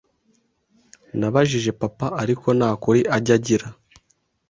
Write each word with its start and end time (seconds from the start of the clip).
Nabajije 1.19 1.71
papa, 1.81 2.07
ariko 2.23 2.47
nakuri 2.57 3.01
ajya 3.15 3.33
agira 3.39 3.67